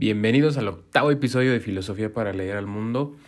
[0.00, 3.18] Bienvenidos al octavo episodio de Filosofía para leer al mundo.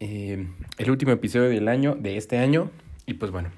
[0.00, 2.72] Eh, el último episodio del año, de este año.
[3.06, 3.52] Y pues bueno,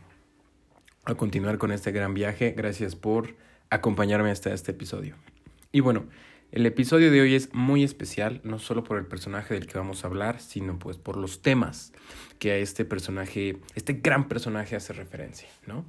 [1.07, 2.53] a continuar con este gran viaje.
[2.55, 3.37] Gracias por
[3.71, 5.17] acompañarme hasta este episodio.
[5.73, 6.11] Y bueno,
[6.53, 10.05] el episodio de hoy es muy especial, no solo por el personaje del que vamos
[10.05, 11.95] a hablar, sino pues por los temas
[12.39, 15.87] que a este personaje, este gran personaje hace referencia, ¿no?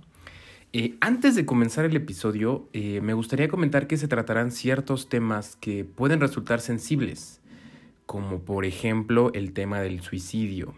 [0.74, 5.58] Eh, antes de comenzar el episodio, eh, me gustaría comentar que se tratarán ciertos temas
[5.58, 7.42] que pueden resultar sensibles,
[8.06, 10.74] como por ejemplo el tema del suicidio.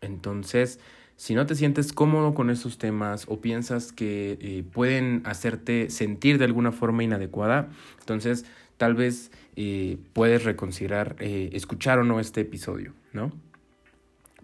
[0.00, 0.80] Entonces,
[1.14, 6.38] si no te sientes cómodo con esos temas o piensas que eh, pueden hacerte sentir
[6.38, 7.68] de alguna forma inadecuada,
[8.00, 8.44] entonces
[8.76, 9.30] tal vez
[10.12, 13.32] puedes reconsiderar escuchar o no este episodio, ¿no?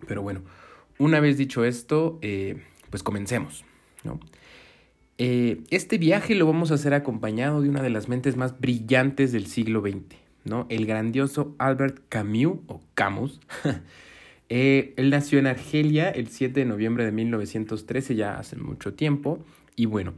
[0.09, 0.43] Pero bueno,
[0.99, 2.19] una vez dicho esto,
[2.91, 3.65] pues comencemos,
[4.03, 4.19] ¿no?
[5.19, 9.31] Eh, este viaje lo vamos a hacer acompañado de una de las mentes más brillantes
[9.33, 10.67] del siglo XX, ¿no?
[10.69, 13.41] El grandioso Albert Camus, o Camus.
[14.51, 19.43] Eh, él nació en Argelia el 7 de noviembre de 1913, ya hace mucho tiempo.
[19.75, 20.13] Y bueno,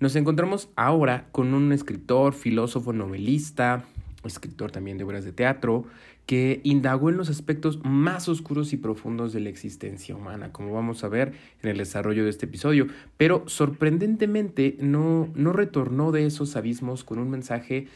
[0.00, 3.84] nos encontramos ahora con un escritor, filósofo, novelista,
[4.24, 5.84] escritor también de obras de teatro,
[6.26, 11.04] que indagó en los aspectos más oscuros y profundos de la existencia humana, como vamos
[11.04, 16.56] a ver en el desarrollo de este episodio, pero sorprendentemente no, no retornó de esos
[16.56, 17.86] abismos con un mensaje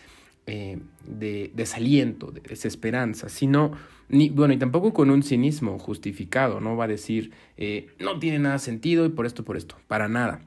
[0.46, 3.72] eh, de desaliento, de desesperanza, sino,
[4.08, 8.38] ni, bueno, y tampoco con un cinismo justificado, no va a decir, eh, no tiene
[8.38, 10.40] nada sentido y por esto, por esto, para nada.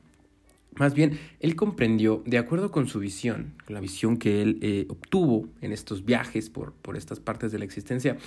[0.76, 5.48] Más bien, él comprendió, de acuerdo con su visión, la visión que él eh, obtuvo
[5.62, 8.18] en estos viajes por, por estas partes de la existencia,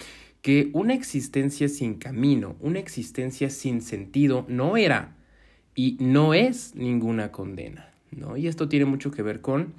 [0.42, 5.16] que una existencia sin camino, una existencia sin sentido, no era
[5.74, 7.90] y no es ninguna condena.
[8.12, 8.36] ¿no?
[8.36, 9.74] Y esto tiene mucho que ver con,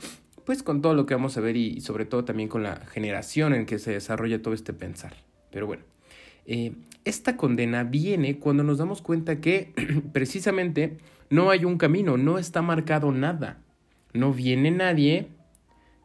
[0.46, 3.54] pues, con todo lo que vamos a ver y, sobre todo también con la generación
[3.54, 5.16] en que se desarrolla todo este pensar.
[5.52, 5.84] Pero bueno,
[6.46, 6.74] eh,
[7.06, 9.74] esta condena viene cuando nos damos cuenta que
[10.14, 10.98] precisamente
[11.30, 13.60] no hay un camino, no está marcado nada.
[14.14, 15.30] No viene nadie,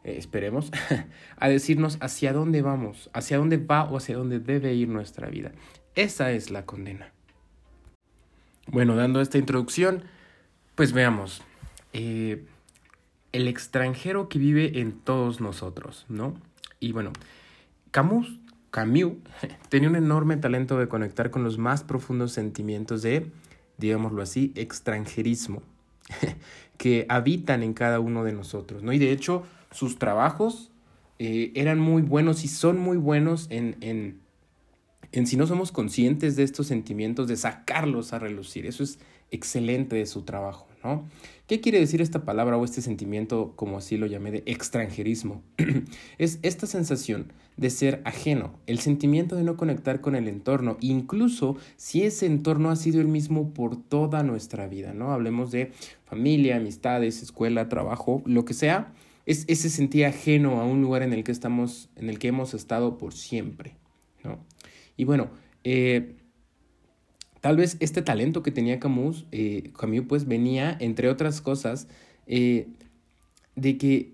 [0.03, 0.71] eh, esperemos,
[1.37, 5.51] a decirnos hacia dónde vamos, hacia dónde va o hacia dónde debe ir nuestra vida.
[5.95, 7.11] Esa es la condena.
[8.67, 10.03] Bueno, dando esta introducción,
[10.75, 11.41] pues veamos.
[11.93, 12.45] Eh,
[13.31, 16.35] el extranjero que vive en todos nosotros, ¿no?
[16.79, 17.11] Y bueno,
[17.91, 19.13] Camus, Camus
[19.69, 23.31] tenía un enorme talento de conectar con los más profundos sentimientos de
[23.77, 25.61] digámoslo así, extranjerismo
[26.77, 28.93] que habitan en cada uno de nosotros, ¿no?
[28.93, 30.71] Y de hecho, sus trabajos
[31.19, 34.19] eh, eran muy buenos y son muy buenos en, en,
[35.11, 38.65] en si no somos conscientes de estos sentimientos, de sacarlos a relucir.
[38.65, 38.99] Eso es
[39.31, 40.67] excelente de su trabajo,
[41.47, 45.41] ¿Qué quiere decir esta palabra o este sentimiento, como así lo llamé, de extranjerismo?
[46.17, 51.57] es esta sensación de ser ajeno, el sentimiento de no conectar con el entorno, incluso
[51.77, 55.11] si ese entorno ha sido el mismo por toda nuestra vida, ¿no?
[55.11, 55.71] Hablemos de
[56.05, 58.91] familia, amistades, escuela, trabajo, lo que sea,
[59.25, 62.53] es ese sentir ajeno a un lugar en el que estamos, en el que hemos
[62.53, 63.75] estado por siempre,
[64.23, 64.39] ¿no?
[64.97, 65.29] Y bueno,
[65.63, 66.15] eh,
[67.43, 71.89] tal vez este talento que tenía Camus, eh, Camus pues venía, entre otras cosas,
[72.25, 72.69] eh,
[73.57, 74.13] de que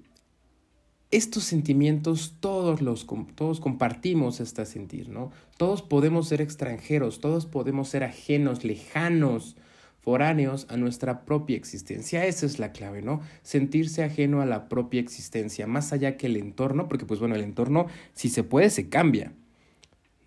[1.11, 5.31] estos sentimientos todos los todos compartimos este sentir, ¿no?
[5.57, 9.57] Todos podemos ser extranjeros, todos podemos ser ajenos, lejanos,
[10.01, 12.25] foráneos a nuestra propia existencia.
[12.25, 13.21] Esa es la clave, ¿no?
[13.43, 17.43] Sentirse ajeno a la propia existencia, más allá que el entorno, porque pues bueno, el
[17.43, 19.33] entorno si se puede se cambia,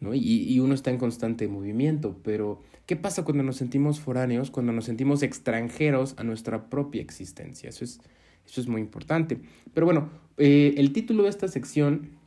[0.03, 0.15] ¿no?
[0.15, 4.73] Y, y uno está en constante movimiento, pero ¿qué pasa cuando nos sentimos foráneos, cuando
[4.73, 7.71] nos sentimos extranjeros a nuestra propia existencia?
[7.71, 8.01] Eso es
[8.47, 9.39] eso es muy importante.
[9.75, 12.21] Pero bueno, eh, el título de esta sección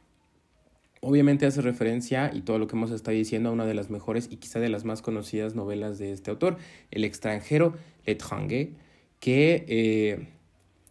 [1.02, 4.28] obviamente hace referencia, y todo lo que hemos estado diciendo, a una de las mejores
[4.31, 6.57] y quizá de las más conocidas novelas de este autor,
[6.90, 7.75] El extranjero,
[8.07, 8.69] L'étranger,
[9.19, 10.28] que, eh,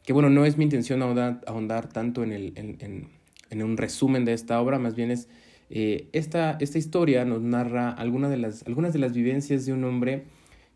[0.05, 3.09] que bueno, no es mi intención ahondar, tanto en, el, en,
[3.51, 5.28] en, un resumen de esta obra, más bien es...
[5.76, 9.82] Eh, esta, esta historia nos narra alguna de las, algunas de las vivencias de un
[9.82, 10.22] hombre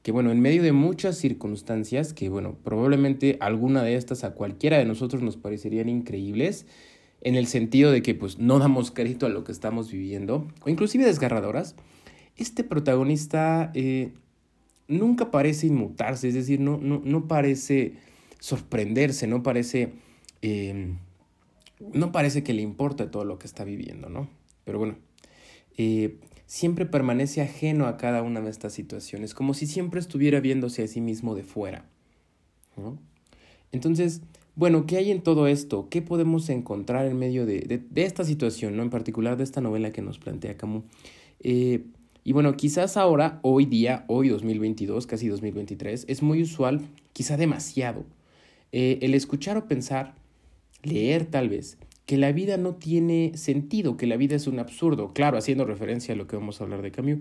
[0.03, 4.77] que bueno, en medio de muchas circunstancias, que bueno, probablemente alguna de estas a cualquiera
[4.77, 6.67] de nosotros nos parecerían increíbles,
[7.21, 10.69] en el sentido de que pues no damos crédito a lo que estamos viviendo, o
[10.69, 11.77] inclusive desgarradoras,
[12.37, 14.13] este protagonista eh,
[14.89, 17.93] nunca parece inmutarse, es decir, no, no, no parece
[18.41, 19.93] sorprenderse, no parece,
[20.43, 20.95] eh,
[21.93, 24.38] no parece que le importe todo lo que está viviendo, ¿no?
[24.69, 24.97] Pero bueno,
[25.79, 30.83] eh, siempre permanece ajeno a cada una de estas situaciones, como si siempre estuviera viéndose
[30.83, 31.87] a sí mismo de fuera.
[33.73, 34.21] Entonces,
[34.57, 35.89] bueno, ¿qué hay en todo esto?
[35.89, 38.83] ¿Qué podemos encontrar en medio de, de, esta situación, ¿no?
[38.83, 40.85] En particular de esta novela que nos plantea Camus.
[41.41, 41.87] Eh,
[42.23, 46.83] y bueno, quizás ahora, hoy día, hoy 2022, casi 2023, es muy usual,
[47.15, 48.05] quizá demasiado,
[48.73, 50.15] eh, el escuchar o pensar,
[50.83, 55.13] leer tal vez, que la vida no tiene sentido, que la vida es un absurdo,
[55.13, 57.19] claro, haciendo referencia a lo que vamos a hablar de Camus,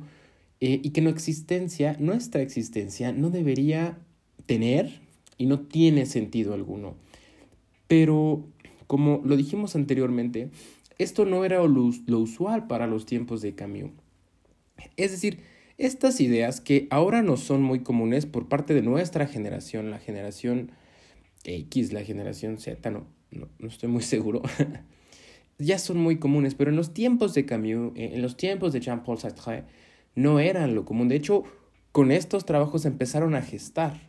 [0.61, 3.97] eh, y que nuestra existencia, no debería
[4.45, 5.01] tener
[5.37, 6.95] y no tiene sentido alguno.
[7.89, 8.45] Pero,
[8.87, 10.51] como lo dijimos anteriormente,
[10.99, 13.91] esto no era lo, usual para los tiempos de Camus.
[14.95, 15.39] Es decir,
[15.77, 20.71] estas ideas que ahora no son muy comunes por parte de nuestra generación, la generación
[21.43, 22.89] X, la generación Z,
[23.37, 24.41] no, estoy muy seguro,
[25.59, 29.17] ya son muy comunes, pero en los tiempos de Camus, en los tiempos de Jean-Paul
[29.17, 29.63] Sartre,
[30.15, 31.07] no eran lo común.
[31.07, 31.43] De hecho,
[31.91, 33.99] con estos trabajos empezaron a gestar.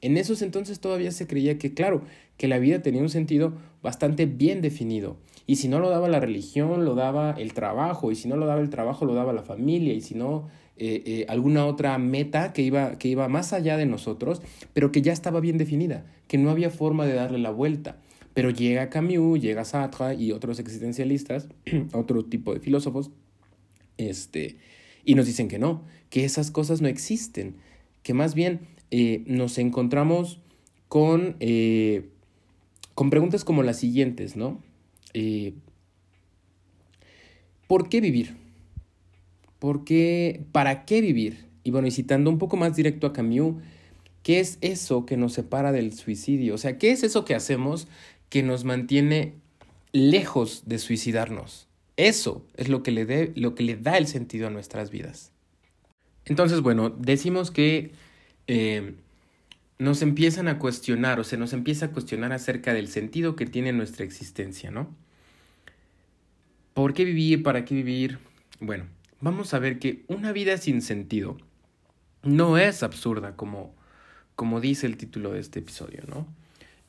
[0.00, 2.02] En esos entonces todavía se creía que, claro,
[2.36, 5.16] que la vida tenía un sentido bastante bien definido.
[5.46, 8.10] Y si no lo daba la religión, lo daba el trabajo.
[8.10, 9.94] Y si no lo daba el trabajo, lo daba la familia.
[9.94, 13.86] Y si no, eh, eh, alguna otra meta que iba, que iba más allá de
[13.86, 14.42] nosotros,
[14.74, 17.96] pero que ya estaba bien definida, que no había forma de darle la vuelta.
[18.36, 21.48] Pero llega Camus, llega Sartre y otros existencialistas,
[21.94, 23.10] otro tipo de filósofos,
[23.96, 24.58] este,
[25.06, 27.56] y nos dicen que no, que esas cosas no existen,
[28.02, 28.60] que más bien
[28.90, 30.38] eh, nos encontramos
[30.88, 32.10] con, eh,
[32.94, 34.62] con preguntas como las siguientes, ¿no?
[35.14, 35.54] Eh,
[37.66, 38.36] ¿Por qué vivir?
[39.58, 40.44] ¿Por qué?
[40.52, 41.46] ¿Para qué vivir?
[41.64, 43.62] Y bueno, y citando un poco más directo a Camus,
[44.22, 46.54] ¿qué es eso que nos separa del suicidio?
[46.54, 47.88] O sea, ¿qué es eso que hacemos
[48.28, 49.34] que nos mantiene
[49.92, 51.68] lejos de suicidarnos?
[51.96, 55.32] Eso es lo que le, lo que le da el sentido a nuestras vidas.
[56.26, 57.92] Entonces, bueno, decimos que
[58.46, 58.94] eh,
[59.78, 63.72] nos empiezan a cuestionar, o se nos empieza a cuestionar acerca del sentido que tiene
[63.72, 64.94] nuestra existencia, ¿no?
[66.74, 67.42] ¿Por qué vivir?
[67.42, 68.18] ¿Para qué vivir?
[68.60, 68.84] Bueno,
[69.20, 71.38] vamos a ver que una vida sin sentido
[72.22, 73.74] no es absurda como,
[74.34, 76.26] como dice el título de este episodio, ¿no?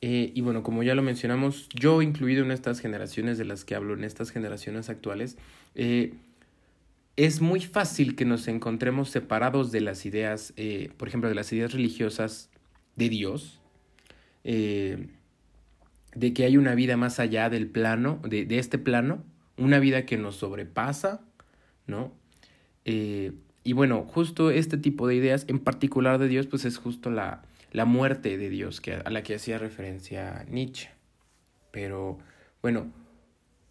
[0.00, 3.74] Eh, y bueno, como ya lo mencionamos, yo incluido en estas generaciones de las que
[3.74, 5.36] hablo, en estas generaciones actuales,
[5.74, 6.14] eh,
[7.16, 11.52] es muy fácil que nos encontremos separados de las ideas, eh, por ejemplo, de las
[11.52, 12.50] ideas religiosas
[12.94, 13.60] de Dios,
[14.44, 19.22] de que hay una vida más allá del plano, de, de, este plano,
[19.58, 21.20] una vida que nos sobrepasa,
[21.86, 22.12] ¿no?
[22.84, 27.42] y bueno, justo este tipo de ideas, en particular de Dios, pues es justo la,
[27.72, 30.90] la muerte de Dios que, a la que hacía referencia Nietzsche.
[31.70, 32.18] Pero
[32.62, 32.92] bueno,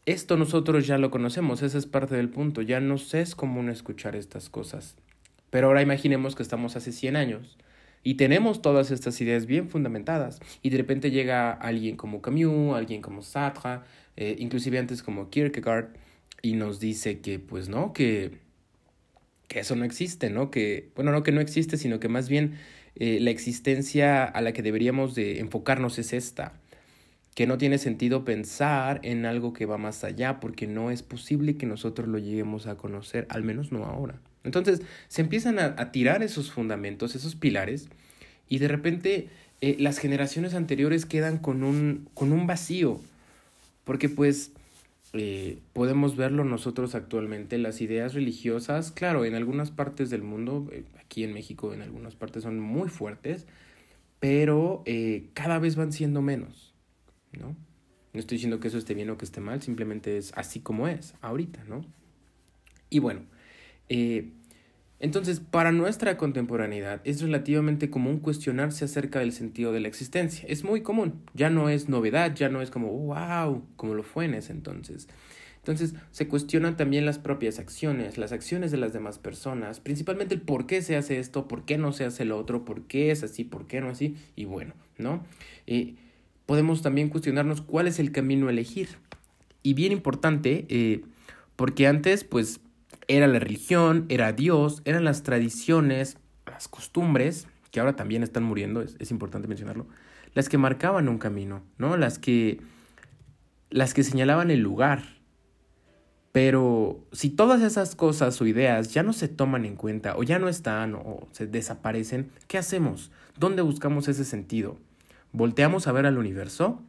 [0.05, 4.15] esto nosotros ya lo conocemos, esa es parte del punto, ya no es común escuchar
[4.15, 4.95] estas cosas.
[5.49, 7.57] Pero ahora imaginemos que estamos hace 100 años
[8.03, 13.01] y tenemos todas estas ideas bien fundamentadas y de repente llega alguien como Camus, alguien
[13.01, 13.79] como Sartre,
[14.15, 15.89] eh, inclusive antes como Kierkegaard
[16.41, 18.39] y nos dice que pues no, que,
[19.47, 20.51] que eso no existe, ¿no?
[20.51, 22.57] Que, bueno, no que no existe, sino que más bien
[22.99, 26.53] eh, la existencia a la que deberíamos de enfocarnos es esta,
[27.35, 31.57] que no tiene sentido pensar en algo que va más allá, porque no es posible
[31.57, 34.19] que nosotros lo lleguemos a conocer, al menos no ahora.
[34.43, 37.89] Entonces se empiezan a, tirar esos fundamentos, esos pilares,
[38.49, 39.27] y de repente
[39.61, 42.99] eh, las generaciones anteriores quedan con un, con un vacío,
[43.83, 44.51] porque pues
[45.13, 50.83] eh, podemos verlo nosotros actualmente, las ideas religiosas, claro, en algunas partes del mundo, eh,
[50.99, 53.47] aquí en México en algunas partes son muy fuertes,
[54.19, 56.73] pero eh, cada vez van siendo menos,
[57.31, 57.55] ¿no?
[58.13, 60.87] No estoy diciendo que eso esté bien o que esté mal, simplemente es así como
[60.87, 61.85] es, ahorita, ¿no?
[62.89, 63.21] Y bueno,
[64.99, 70.45] entonces, para nuestra contemporaneidad es relativamente común cuestionarse acerca del sentido de la existencia.
[70.49, 74.25] Es muy común, ya no es novedad, ya no es como, wow, como lo fue
[74.25, 75.07] en ese entonces.
[75.57, 80.41] Entonces, se cuestionan también las propias acciones, las acciones de las demás personas, principalmente el
[80.41, 83.21] por qué se hace esto, por qué no se hace lo otro, por qué es
[83.21, 85.25] así, por qué no así, y bueno, ¿no?
[85.67, 85.95] Eh,
[86.45, 88.87] podemos también cuestionarnos cuál es el camino a elegir.
[89.61, 91.01] Y bien importante, eh,
[91.57, 92.61] porque antes, pues,
[93.07, 98.81] era la religión, era Dios, eran las tradiciones, las costumbres, que ahora también están muriendo,
[98.81, 99.87] es, importante mencionarlo,
[100.33, 101.97] las que marcaban un camino, ¿no?
[101.97, 102.59] Las que,
[103.69, 105.17] las que señalaban el lugar.
[106.31, 110.37] Pero si todas esas cosas o ideas ya no se toman en cuenta o ya
[110.37, 113.11] no están o se desaparecen, ¿qué hacemos?
[113.39, 114.77] ¿Dónde buscamos ese sentido?
[115.31, 116.81] ¿Volteamos a ver al universo?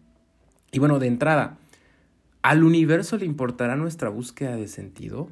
[0.70, 1.56] Y bueno, de entrada,
[2.42, 5.30] ¿al universo le importará nuestra búsqueda de sentido?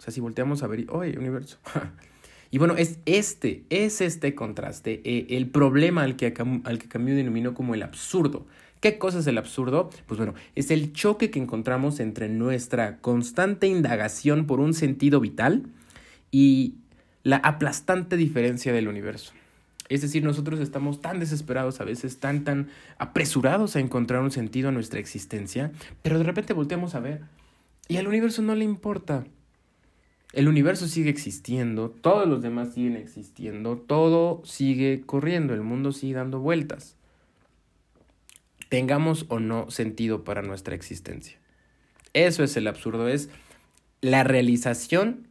[0.00, 1.58] O sea, si volteamos a ver, oye, universo.
[2.50, 6.32] y bueno, es este, es este contraste, eh, el problema al que,
[6.64, 8.46] al que Camus denominó como el absurdo,
[8.80, 9.90] ¿Qué cosa es el absurdo?
[10.06, 15.66] Pues bueno, es el choque que encontramos entre nuestra constante indagación por un sentido vital
[16.30, 16.76] y
[17.22, 19.34] la aplastante diferencia del universo.
[19.90, 24.70] Es decir, nosotros estamos tan desesperados a veces, tan, tan apresurados a encontrar un sentido
[24.70, 27.20] a nuestra existencia, pero de repente volteamos a ver
[27.86, 29.26] y al universo no le importa.
[30.32, 36.14] El universo sigue existiendo, todos los demás siguen existiendo, todo sigue corriendo, el mundo sigue
[36.14, 36.96] dando vueltas.
[38.68, 41.38] Tengamos o no sentido para nuestra existencia.
[42.12, 43.28] Eso es el absurdo, es
[44.00, 45.26] la realización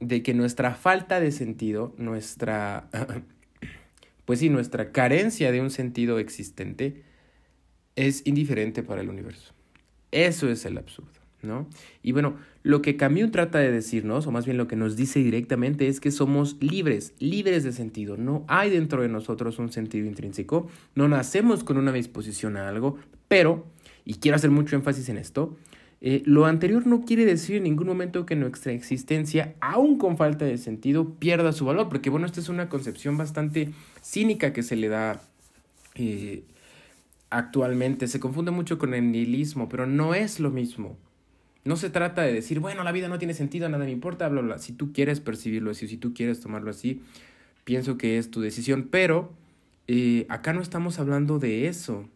[0.00, 2.88] de que nuestra falta de sentido, nuestra
[4.26, 7.04] pues sí, nuestra carencia de un sentido existente
[7.94, 9.54] es indiferente para el universo.
[10.10, 11.20] Eso es el absurdo,
[12.02, 15.20] Y bueno, lo que Camus trata de decirnos, o más bien lo que nos dice
[15.20, 18.16] directamente, es que somos libres, libres de sentido.
[18.16, 22.96] No hay dentro de nosotros un sentido intrínseco, no nacemos con una disposición a algo,
[23.28, 23.66] pero,
[24.04, 25.56] y quiero hacer mucho énfasis en esto,
[26.02, 30.44] eh, lo anterior no quiere decir en ningún momento que nuestra existencia, aun con falta
[30.44, 33.70] de sentido, pierda su valor, porque bueno, esta es una concepción bastante
[34.02, 35.22] cínica que se le da
[35.94, 36.44] eh,
[37.30, 38.08] actualmente.
[38.08, 40.96] Se confunde mucho con el nihilismo, pero no es lo mismo.
[41.66, 44.40] No se trata de decir, bueno, la vida no tiene sentido, nada me importa, bla,
[44.40, 44.58] bla.
[44.58, 47.02] Si tú quieres percibirlo así, si tú quieres tomarlo así,
[47.64, 49.32] pienso que es tu decisión, pero
[49.88, 52.08] eh, acá no estamos hablando de eso.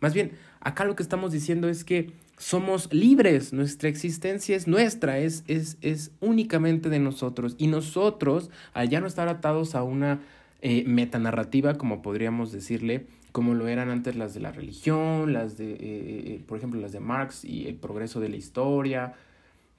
[0.00, 5.18] Más bien, acá lo que estamos diciendo es que somos libres, nuestra existencia es nuestra,
[5.18, 7.56] es, es, es únicamente de nosotros.
[7.58, 10.20] Y nosotros, al ya no estar atados a una
[10.66, 15.72] eh, metanarrativa, como podríamos decirle, como lo eran antes las de la religión, las de,
[15.72, 19.12] eh, eh, por ejemplo, las de Marx y el progreso de la historia,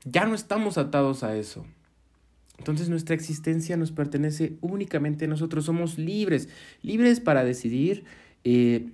[0.03, 1.65] ya no estamos atados a eso.
[2.59, 6.49] Entonces nuestra existencia nos pertenece únicamente a nosotros, somos libres,
[6.83, 8.03] libres para decidir
[8.43, 8.91] y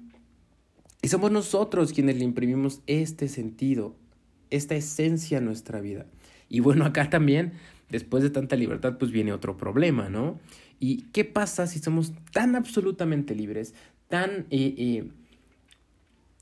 [1.09, 3.97] somos nosotros quienes le imprimimos este sentido,
[4.49, 6.05] esta esencia a nuestra vida.
[6.47, 7.51] Y bueno, acá también,
[7.89, 10.39] después de tanta libertad, pues viene otro problema, ¿no?
[10.81, 13.73] ¿Y qué pasa si somos tan absolutamente libres,
[14.09, 14.47] tan...
[14.49, 15.07] Eh, eh,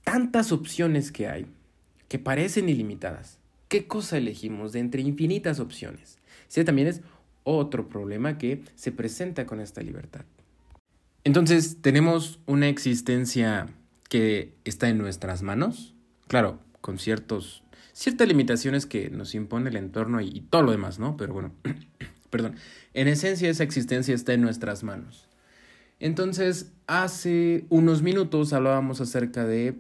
[0.05, 1.45] tantas opciones que hay,
[2.07, 3.37] que parecen ilimitadas?
[3.67, 6.17] ¿Qué cosa elegimos de entre infinitas opciones?
[6.49, 7.01] Ese también es
[7.43, 10.25] otro problema que se presenta con esta libertad.
[11.25, 13.67] Entonces, tenemos una existencia
[14.09, 15.93] que está en nuestras manos,
[16.27, 21.17] claro, con ciertos, ciertas limitaciones que nos impone el entorno y, todo lo demás, ¿no?
[21.17, 21.51] Pero bueno,
[22.29, 22.55] perdón,
[22.93, 25.27] en esencia esa existencia está en nuestras manos.
[25.99, 29.75] Entonces, hace unos minutos hablábamos acerca de,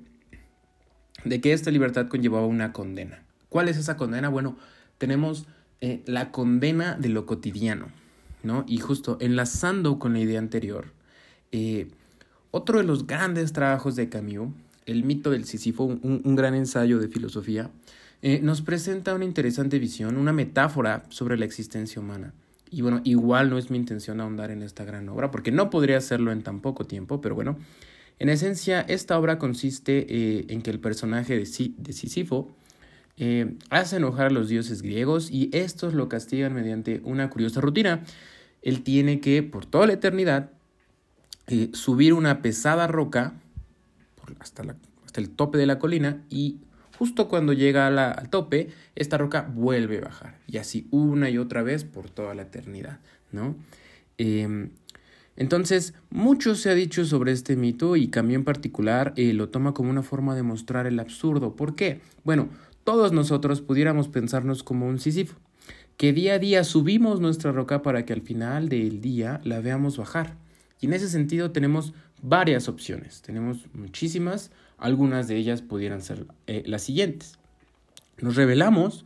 [1.23, 3.23] de que esta libertad conllevaba una condena.
[3.47, 4.29] ¿Cuál es esa condena?
[4.29, 4.57] Bueno,
[4.97, 5.47] tenemos
[5.81, 7.87] eh, la condena de lo cotidiano,
[8.43, 8.65] ¿no?
[8.67, 10.91] Y justo enlazando con la idea anterior,
[11.51, 11.87] eh,
[12.51, 14.53] otro de los grandes trabajos de Camus,
[14.85, 17.69] El mito del Sísifo, un, gran ensayo de filosofía,
[18.21, 22.33] eh, nos presenta una interesante visión, una metáfora sobre la existencia humana.
[22.69, 25.97] Y bueno, igual no es mi intención ahondar en esta gran obra, porque no podría
[25.97, 27.57] hacerlo en tan poco tiempo, pero bueno,
[28.19, 32.53] en esencia, esta obra consiste eh, en que el personaje de, Sísifo
[33.17, 38.03] eh, hace enojar a los dioses griegos y estos lo castigan mediante una curiosa rutina.
[38.61, 40.51] Él tiene que, por toda la eternidad,
[41.73, 43.33] subir una pesada roca
[44.39, 44.63] hasta,
[45.15, 46.57] el tope de la colina y
[46.99, 50.37] justo cuando llega al tope, esta roca vuelve a bajar.
[50.47, 52.99] Y así una y otra vez por toda la eternidad,
[53.31, 53.55] ¿no?
[54.17, 54.71] Em,
[55.37, 59.73] entonces, mucho se ha dicho sobre este mito y Camilo en particular eh, lo toma
[59.73, 61.55] como una forma de mostrar el absurdo.
[61.55, 62.01] ¿Por qué?
[62.25, 62.49] Bueno,
[62.83, 65.37] todos nosotros pudiéramos pensarnos como un Sísifo,
[65.95, 69.95] que día a día subimos nuestra roca para que al final del día la veamos
[69.95, 70.35] bajar.
[70.81, 76.63] Y en ese sentido tenemos varias opciones, tenemos muchísimas, algunas de ellas pudieran ser eh,
[76.65, 77.37] las siguientes.
[78.19, 79.05] Nos revelamos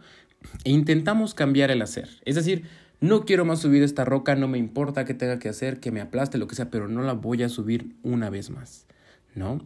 [0.64, 2.64] e intentamos cambiar el hacer, es decir,
[3.00, 6.00] no quiero más subir esta roca, no me importa qué tenga que hacer, que me
[6.00, 8.86] aplaste, lo que sea, pero no la voy a subir una vez más,
[9.36, 9.60] ¿no?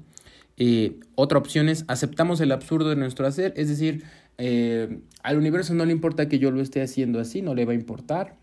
[0.57, 4.03] Eh, otra opción es aceptamos el absurdo de nuestro hacer, es decir,
[4.39, 7.73] eh, al universo no le importa que yo lo esté haciendo así, no le va
[7.73, 8.35] a importar,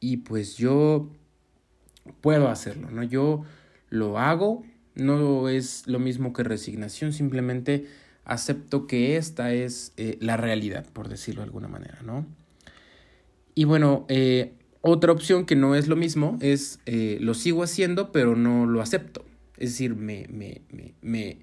[0.00, 1.10] y pues yo
[2.22, 3.02] puedo hacerlo, ¿no?
[3.02, 3.44] Yo
[3.90, 4.64] lo hago,
[4.98, 7.86] no es lo mismo que resignación, simplemente
[8.24, 12.26] acepto que esta es eh, la realidad, por decirlo de alguna manera, ¿no?
[13.54, 14.52] Y bueno, eh,
[14.82, 18.82] otra opción que no es lo mismo es eh, lo sigo haciendo, pero no lo
[18.82, 19.24] acepto.
[19.56, 20.62] Es decir, me, me,
[21.00, 21.38] me,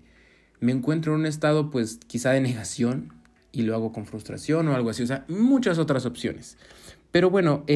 [0.59, 3.11] me, encuentro en un estado, pues, quizá de negación
[3.51, 5.03] y lo hago con frustración o algo así.
[5.03, 6.57] O sea, muchas otras opciones.
[7.11, 7.65] Pero bueno,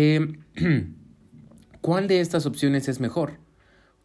[1.81, 3.39] ¿Cuál de estas opciones es mejor?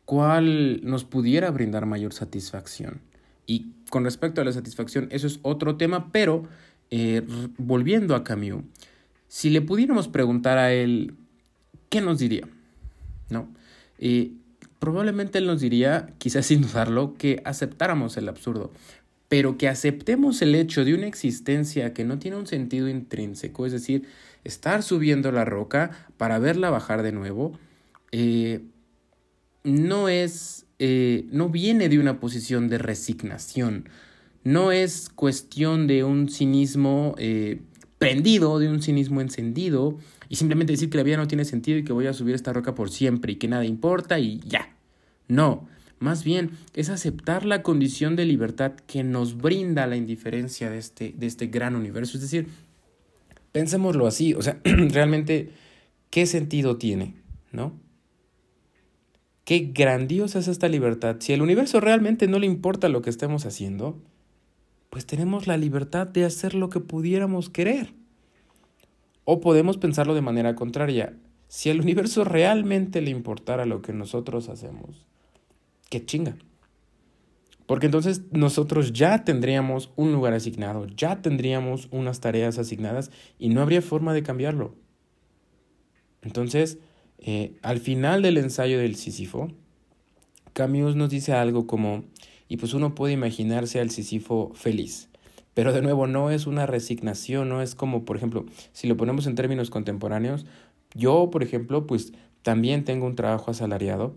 [0.05, 3.01] ¿Cuál nos pudiera brindar mayor satisfacción?
[3.47, 6.45] ¿Y con respecto a la satisfacción, eso es otro tema, pero
[6.91, 7.23] eh,
[7.59, 8.65] volviendo a Camus,
[9.29, 11.15] si le pudiéramos preguntar a él,
[11.89, 12.49] ¿qué nos diría?
[13.31, 13.49] ¿No?
[14.85, 18.71] Probablemente él nos diría, quizás sin dudarlo, que aceptáramos el absurdo,
[19.31, 23.73] pero que aceptemos el hecho de una existencia que no tiene un sentido intrínseco, es
[23.73, 24.07] decir,
[24.45, 27.59] estar subiendo la roca para verla bajar de nuevo,
[28.13, 28.61] eh,
[29.65, 33.89] no es, eh, no viene de una posición de resignación,
[34.45, 37.61] no es cuestión de un cinismo eh,
[37.99, 41.85] prendido, de un cinismo encendido, y simplemente decir que la vida no tiene sentido y
[41.85, 44.77] que voy a subir esta roca por siempre y que nada importa y ya.
[45.29, 45.67] No,
[45.99, 51.15] más bien es aceptar la condición de libertad que nos brinda la indiferencia de este,
[51.17, 52.19] de este gran universo.
[52.19, 52.49] Es decir,
[53.53, 55.51] pensémoslo así, o sea, realmente,
[56.11, 57.15] ¿qué sentido tiene?
[57.53, 57.84] ¿No?
[59.45, 61.17] Qué grandiosa es esta libertad.
[61.21, 64.01] Si al universo realmente no le importa lo que estemos haciendo,
[64.89, 67.93] pues tenemos la libertad de hacer lo que pudiéramos querer.
[69.25, 71.15] O podemos pensarlo de manera contraria.
[71.49, 75.07] Si al universo realmente le importara lo que nosotros hacemos,
[75.91, 76.37] qué chinga.
[77.67, 83.63] Porque entonces nosotros ya tendríamos un lugar asignado, ya tendríamos unas tareas asignadas y no
[83.63, 84.75] habría forma de cambiarlo.
[86.23, 86.79] Entonces,
[87.19, 89.49] eh, al final del ensayo del Sísifo,
[90.53, 92.05] Camus nos dice algo como,
[92.49, 95.09] y pues uno puede imaginarse al Sísifo feliz,
[95.55, 99.27] pero de nuevo no es una resignación, no es como, por ejemplo, si lo ponemos
[99.27, 100.47] en términos contemporáneos,
[100.95, 104.15] yo, por ejemplo, pues también tengo un trabajo asalariado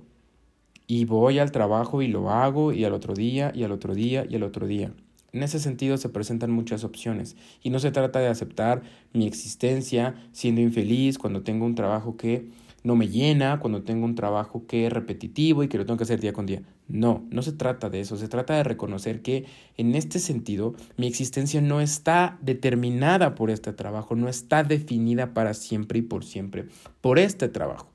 [0.85, 4.25] y voy al trabajo y lo hago y al otro día y al otro día
[4.29, 4.93] y al otro día.
[5.33, 8.81] En ese sentido se presentan muchas opciones y no se trata de aceptar
[9.13, 12.49] mi existencia siendo infeliz cuando tengo un trabajo que
[12.87, 16.05] no me llena, cuando tengo un trabajo que es repetitivo y que lo tengo que
[16.05, 16.61] hacer día con día.
[16.87, 21.05] No, no se trata de eso, se trata de reconocer que en este sentido mi
[21.05, 26.69] existencia no está determinada por este trabajo, no está definida para siempre y por siempre
[27.01, 27.91] por este trabajo.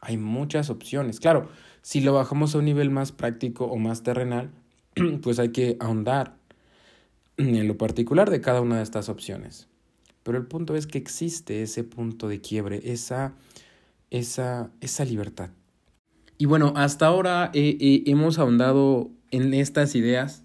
[0.00, 1.18] Hay muchas opciones.
[1.18, 1.48] Claro,
[1.82, 4.52] si lo bajamos a un nivel más práctico o más terrenal,
[5.22, 6.36] pues hay que ahondar
[7.38, 9.68] en lo particular de cada una de estas opciones.
[10.24, 13.34] Pero el punto es que existe ese punto de quiebre, esa,
[14.10, 15.50] esa, esa libertad.
[16.38, 20.42] Y bueno, hasta ahora hemos ahondado en estas ideas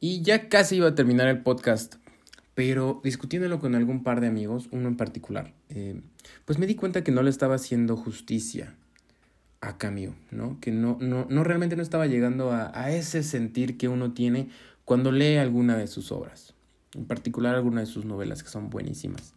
[0.00, 1.96] y ya casi iba a terminar el podcast,
[2.54, 6.00] pero discutiéndolo con algún par de amigos, uno en particular, eh,
[6.44, 8.76] pues me di cuenta que no le estaba haciendo justicia
[9.60, 10.60] a Camus, ¿no?
[10.60, 14.50] Que no, no, no realmente no estaba llegando a, a ese sentir que uno tiene
[14.84, 16.54] cuando lee alguna de sus obras
[16.94, 19.34] en particular algunas de sus novelas que son buenísimas.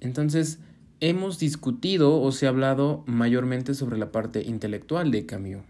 [0.00, 0.58] Entonces,
[1.00, 5.64] hemos discutido o se ha hablado mayormente sobre la parte intelectual de Camus,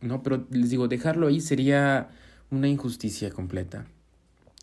[0.00, 0.22] ¿no?
[0.22, 2.10] Pero les digo, dejarlo ahí sería
[2.50, 3.86] una injusticia completa.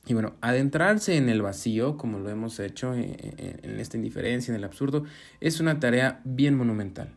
[0.08, 4.64] Y bueno, adentrarse en el vacío, como lo hemos hecho en, esta indiferencia, en el
[4.64, 5.04] absurdo,
[5.40, 7.14] es una tarea bien monumental.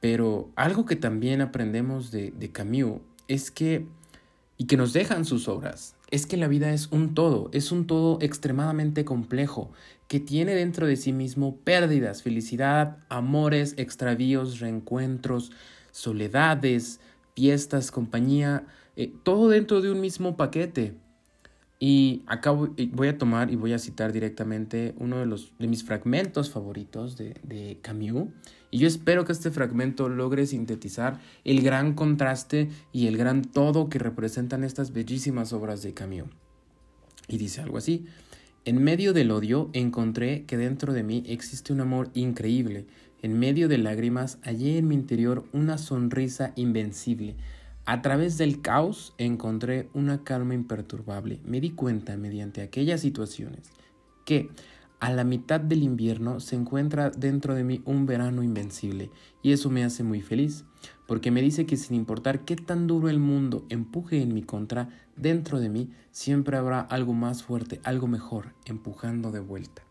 [0.00, 3.86] Pero algo que también aprendemos de, de Camus es que,
[4.58, 7.86] y que nos dejan sus obras, es que la vida es un todo, es un
[7.86, 9.70] todo extremadamente complejo,
[10.08, 15.52] que tiene dentro de sí mismo pérdidas, felicidad, amores, extravíos, reencuentros,
[15.92, 16.98] soledades,
[17.36, 18.66] fiestas, compañía,
[18.96, 20.94] eh, todo dentro de un mismo paquete.
[21.78, 25.84] Y acá voy a tomar y voy a citar directamente uno de, los, de mis
[25.84, 28.30] fragmentos favoritos de, de Camus.
[28.70, 33.88] Y yo espero que este fragmento logre sintetizar el gran contraste y el gran todo
[33.88, 36.28] que representan estas bellísimas obras de Camus.
[37.28, 38.06] Y dice algo así.
[38.64, 42.86] En medio del odio encontré que dentro de mí existe un amor increíble.
[43.22, 47.36] En medio de lágrimas hallé en mi interior una sonrisa invencible.
[47.86, 51.40] A través del caos encontré una calma imperturbable.
[51.46, 53.70] Me di cuenta mediante aquellas situaciones
[54.26, 54.50] que
[55.00, 59.10] a la mitad del invierno se encuentra dentro de mí un verano invencible
[59.42, 60.64] y eso me hace muy feliz
[61.06, 64.90] porque me dice que sin importar qué tan duro el mundo empuje en mi contra,
[65.16, 69.82] dentro de mí siempre habrá algo más fuerte, algo mejor, empujando de vuelta.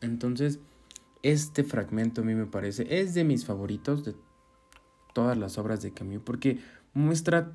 [0.00, 0.58] Entonces,
[1.22, 4.16] este fragmento a mí me parece, es de mis favoritos de
[5.14, 6.58] todas las obras de Camus porque
[6.92, 7.52] muestra,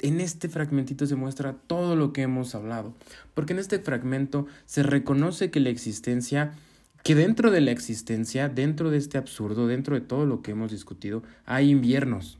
[0.00, 2.94] en este fragmentito se muestra todo lo que hemos hablado,
[3.34, 6.54] porque en este fragmento se reconoce que la existencia,
[7.02, 10.70] que dentro de la existencia, dentro de este absurdo, dentro de todo lo que hemos
[10.70, 12.38] discutido, hay inviernos,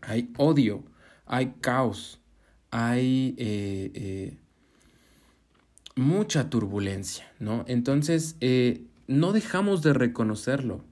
[0.00, 0.82] hay odio,
[1.26, 2.20] hay caos,
[2.70, 4.36] hay eh, eh,
[5.94, 7.64] mucha turbulencia, ¿no?
[7.68, 10.84] Entonces, eh, no dejamos de reconocerlo.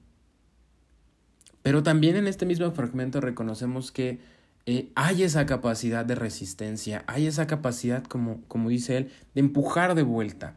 [1.63, 4.19] Pero también en este mismo fragmento reconocemos que
[4.65, 9.95] eh, hay esa capacidad de resistencia, hay esa capacidad, como, como dice él, de empujar
[9.95, 10.55] de vuelta,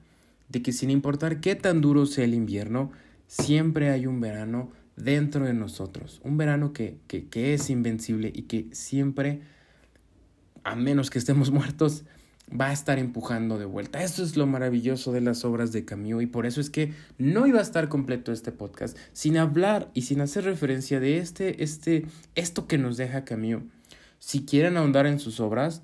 [0.49, 2.93] de que sin importar qué tan duro sea el invierno,
[3.27, 8.43] siempre hay un verano dentro de nosotros, un verano que, que, que es invencible y
[8.43, 9.41] que siempre,
[10.65, 12.05] a menos que estemos muertos,
[12.49, 14.03] va a estar empujando de vuelta.
[14.03, 17.47] Eso es lo maravilloso de las obras de Camus y por eso es que no
[17.47, 22.07] iba a estar completo este podcast sin hablar y sin hacer referencia de este, este,
[22.35, 23.63] esto que nos deja Camus.
[24.25, 25.83] Si quieren ahondar en sus obras,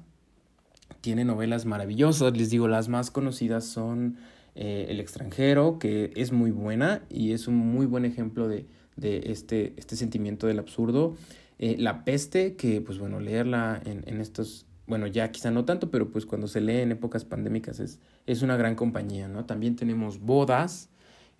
[1.03, 2.35] tiene novelas maravillosas.
[2.35, 4.17] Les digo, las más conocidas son
[4.55, 8.65] eh, El extranjero, que es muy buena y es un muy buen ejemplo de,
[8.97, 11.17] de este, este sentimiento del absurdo.
[11.59, 15.91] Eh, la peste, que pues bueno, leerla en, en estos bueno, ya quizá no tanto,
[15.91, 19.45] pero pues cuando se lee en épocas pandémicas es, es una gran compañía, ¿no?
[19.45, 20.89] También tenemos Bodas,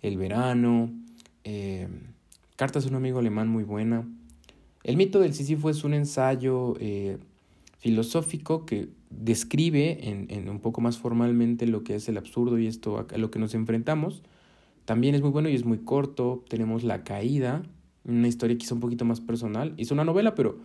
[0.03, 0.93] El Verano,
[1.45, 1.87] eh,
[2.57, 4.05] Cartas de un amigo alemán muy buena.
[4.83, 7.17] El mito del Sísifo es un ensayo eh,
[7.77, 13.05] filosófico que describe en, un poco más formalmente lo que es el absurdo y esto
[13.09, 14.23] a lo que nos enfrentamos.
[14.85, 16.43] También es muy bueno y es muy corto.
[16.47, 17.63] Tenemos La Caída,
[18.05, 19.73] una historia quizá un poquito más personal.
[19.77, 20.57] Es una novela, pero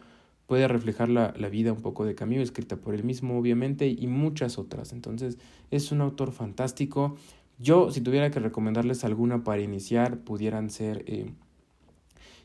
[0.47, 4.07] puede reflejar la, la, vida un poco de Camus, escrita por él mismo, obviamente, y
[4.07, 4.93] muchas otras.
[4.93, 5.39] Entonces,
[5.71, 7.17] es un autor fantástico.
[7.59, 11.33] Yo, si tuviera que recomendarles alguna para iniciar, pudieran ser eh,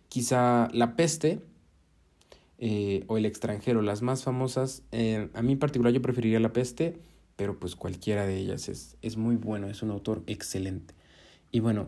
[0.09, 1.41] quizá La Peste
[2.61, 4.83] eh, o El extranjero, las más famosas.
[4.93, 6.97] Eh, a mí en particular yo preferiría La Peste,
[7.35, 10.93] pero pues cualquiera de ellas es, es muy bueno, es un autor excelente.
[11.51, 11.87] Y bueno,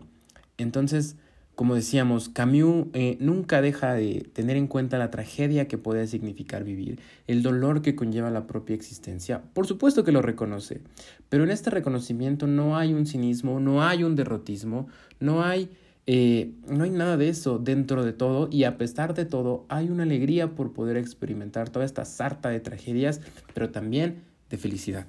[0.58, 1.16] entonces
[1.54, 6.64] como decíamos, Camus eh, nunca deja de tener en cuenta la tragedia que puede significar
[6.64, 9.40] vivir, el dolor que conlleva la propia existencia.
[9.52, 10.80] Por supuesto que lo reconoce,
[11.28, 14.88] pero en este reconocimiento no hay un cinismo, no hay un derrotismo,
[15.20, 15.70] no hay,
[16.06, 19.88] eh, no hay nada de eso dentro de todo y a pesar de todo hay
[19.88, 23.20] una alegría por poder experimentar toda esta sarta de tragedias,
[23.54, 25.06] pero también de felicidad.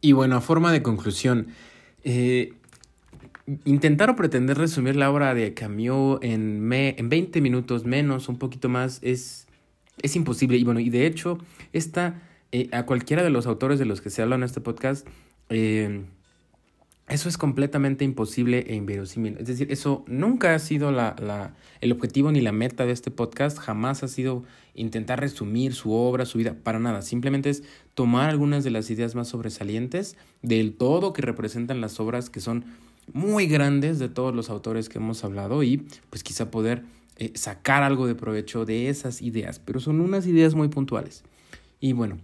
[0.00, 1.48] Y bueno, a forma de conclusión,
[2.02, 2.54] eh,
[3.64, 8.38] intentar o pretender resumir la obra de Camus en, me, en 20 minutos menos, un
[8.38, 9.46] poquito más, es,
[10.02, 10.56] es imposible.
[10.56, 11.38] Y bueno, y de hecho,
[11.72, 15.06] esta, eh, a cualquiera de los autores de los que se habla en este podcast,
[17.08, 19.36] eso es completamente imposible e inverosímil.
[19.38, 23.12] Es decir, eso nunca ha sido la, la, el objetivo ni la meta de este
[23.12, 23.58] podcast.
[23.58, 24.42] Jamás ha sido
[24.74, 27.02] intentar resumir su obra, su vida, para nada.
[27.02, 27.62] Simplemente es
[27.94, 32.64] tomar algunas de las ideas más sobresalientes del todo que representan las obras que son
[33.12, 36.82] muy grandes de todos los autores que hemos hablado y pues quizá poder
[37.18, 41.22] eh, sacar algo de provecho de esas ideas, pero son unas ideas muy puntuales.
[41.78, 42.18] Y bueno,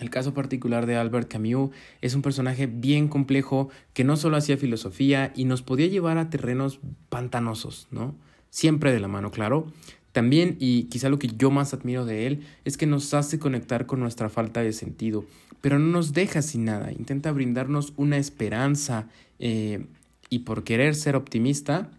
[0.00, 4.56] el caso particular de Albert Camus es un personaje bien complejo que no solo hacía
[4.56, 8.14] filosofía y nos podía llevar a terrenos pantanosos, ¿no?
[8.50, 9.66] Siempre de la mano, claro.
[10.12, 13.86] También, y quizá lo que yo más admiro de él, es que nos hace conectar
[13.86, 15.24] con nuestra falta de sentido,
[15.60, 19.08] pero no nos deja sin nada, intenta brindarnos una esperanza
[19.38, 19.86] eh,
[20.28, 21.90] y por querer ser optimista,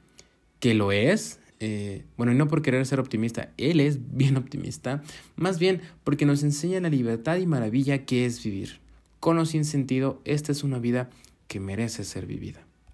[0.59, 5.04] que lo es, eh, bueno, no por querer ser optimista, él es bien optimista,
[5.36, 8.80] más bien porque nos enseña la libertad y maravilla que es vivir.
[9.19, 11.12] Con o sin sentido, esta es una vida
[11.47, 12.65] que merece ser vivida.